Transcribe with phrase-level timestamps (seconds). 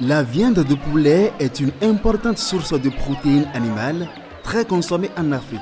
[0.00, 4.08] La viande de poulet est une importante source de protéines animales
[4.42, 5.60] très consommée en Afrique.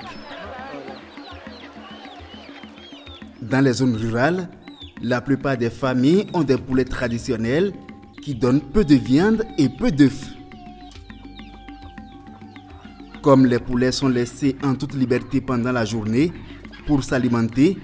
[3.52, 4.48] Dans les zones rurales,
[5.02, 7.74] la plupart des familles ont des poulets traditionnels
[8.22, 10.30] qui donnent peu de viande et peu d'œufs.
[13.20, 16.32] Comme les poulets sont laissés en toute liberté pendant la journée
[16.86, 17.76] pour s'alimenter,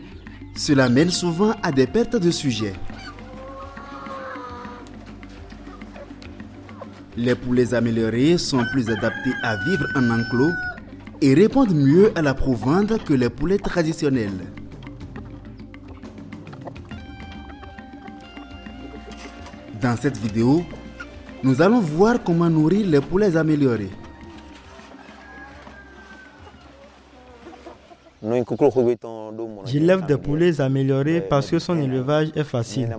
[0.56, 2.73] cela mène souvent à des pertes de sujets.
[7.14, 10.52] Les poulets améliorés sont plus adaptés à vivre en enclos
[11.20, 14.46] et répondent mieux à la provende que les poulets traditionnels.
[19.80, 20.62] Dans cette vidéo,
[21.45, 23.90] nous allons voir comment nourrir les poulets améliorés.
[29.65, 32.96] J'élève des poulets améliorés parce que son élevage est facile.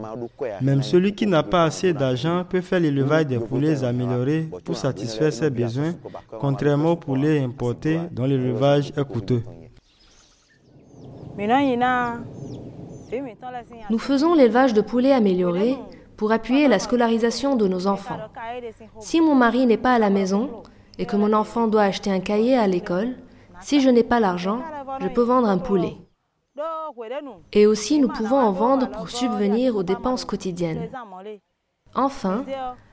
[0.62, 5.34] Même celui qui n'a pas assez d'argent peut faire l'élevage des poulets améliorés pour satisfaire
[5.34, 5.96] ses besoins,
[6.40, 9.44] contrairement aux poulets importés dont l'élevage est coûteux.
[13.90, 15.78] Nous faisons l'élevage de poulets améliorés
[16.20, 18.20] pour appuyer la scolarisation de nos enfants.
[19.00, 20.64] Si mon mari n'est pas à la maison
[20.98, 23.16] et que mon enfant doit acheter un cahier à l'école,
[23.62, 24.60] si je n'ai pas l'argent,
[25.00, 25.96] je peux vendre un poulet.
[27.54, 30.90] Et aussi, nous pouvons en vendre pour subvenir aux dépenses quotidiennes.
[31.96, 32.44] Enfin,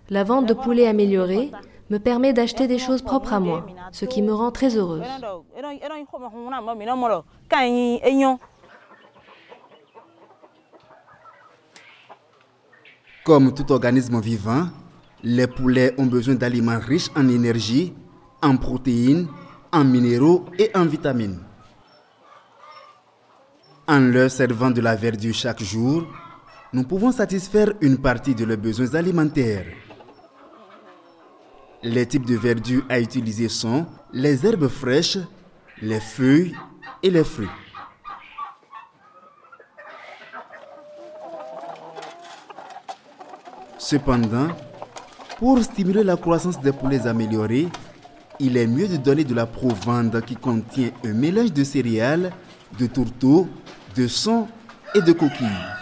[0.09, 1.51] la vente de poulets améliorés
[1.91, 5.03] me permet d'acheter des choses propres à moi, ce qui me rend très heureuse.
[13.27, 14.69] Comme tout organisme vivant,
[15.25, 17.93] les poulets ont besoin d'aliments riches en énergie,
[18.41, 19.27] en protéines,
[19.73, 21.41] en minéraux et en vitamines.
[23.89, 26.07] En leur servant de la verdure chaque jour,
[26.73, 29.67] nous pouvons satisfaire une partie de leurs besoins alimentaires.
[31.83, 35.19] Les types de verdure à utiliser sont les herbes fraîches,
[35.83, 36.55] les feuilles
[37.03, 37.49] et les fruits.
[43.89, 44.49] Cependant,
[45.39, 47.69] pour stimuler la croissance des poulets améliorés,
[48.41, 52.33] il est mieux de donner de la provende qui contient un mélange de céréales,
[52.81, 53.47] de tourteaux,
[53.95, 54.49] de son
[54.93, 55.76] et de coquilles.